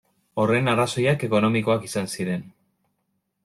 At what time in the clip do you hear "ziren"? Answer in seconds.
2.17-2.51